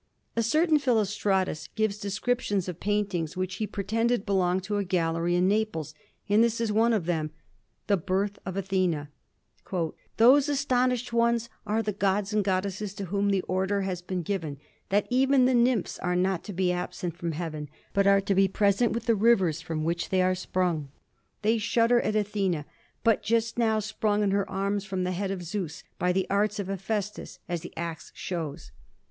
A 0.35 0.41
certain 0.41 0.79
Philostratus 0.79 1.69
gives 1.75 1.99
descriptions 1.99 2.67
of 2.67 2.79
paintings 2.79 3.37
which 3.37 3.57
he 3.57 3.67
pretended 3.67 4.25
belonged 4.25 4.63
to 4.63 4.77
a 4.77 4.83
gallery 4.83 5.35
in 5.35 5.47
Naples, 5.47 5.93
and 6.27 6.43
this 6.43 6.59
is 6.59 6.71
one 6.71 6.91
of 6.91 7.05
them: 7.05 7.29
"The 7.85 7.97
Birth 7.97 8.39
of 8.43 8.57
Athena." 8.57 9.11
"Those 10.17 10.49
astonished 10.49 11.13
ones 11.13 11.49
are 11.67 11.83
the 11.83 11.93
gods 11.93 12.33
and 12.33 12.43
goddesses 12.43 12.95
to 12.95 13.05
whom 13.05 13.29
the 13.29 13.43
order 13.43 13.81
has 13.81 14.01
been 14.01 14.23
given 14.23 14.57
that 14.89 15.05
even 15.11 15.45
the 15.45 15.53
nymphs 15.53 15.99
are 15.99 16.15
not 16.15 16.43
to 16.45 16.51
be 16.53 16.71
absent 16.71 17.15
from 17.15 17.33
heaven, 17.33 17.69
but 17.93 18.07
are 18.07 18.21
to 18.21 18.33
be 18.33 18.47
present 18.47 18.93
with 18.93 19.05
the 19.05 19.13
rivers 19.13 19.61
from 19.61 19.83
which 19.83 20.09
they 20.09 20.23
are 20.23 20.33
sprung. 20.33 20.89
They 21.43 21.59
shudder 21.59 22.01
at 22.01 22.15
Athena, 22.15 22.65
but 23.03 23.21
just 23.21 23.59
now 23.59 23.77
sprung 23.77 24.23
in 24.23 24.31
her 24.31 24.49
arms 24.49 24.83
from 24.83 25.03
the 25.03 25.11
head 25.11 25.29
of 25.29 25.43
Zeus, 25.43 25.83
by 25.99 26.11
the 26.11 26.25
arts 26.27 26.57
of 26.57 26.65
Hephæstus, 26.69 27.37
as 27.47 27.61
the 27.61 27.77
ax 27.77 28.11
shows. 28.15 28.71